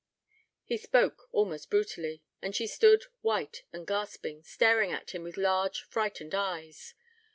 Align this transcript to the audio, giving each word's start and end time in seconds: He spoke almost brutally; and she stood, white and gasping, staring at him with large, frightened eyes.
He 0.65 0.77
spoke 0.77 1.29
almost 1.31 1.69
brutally; 1.69 2.23
and 2.41 2.55
she 2.55 2.65
stood, 2.65 3.03
white 3.21 3.65
and 3.71 3.85
gasping, 3.85 4.41
staring 4.41 4.91
at 4.91 5.11
him 5.11 5.21
with 5.21 5.37
large, 5.37 5.83
frightened 5.83 6.33
eyes. 6.33 6.95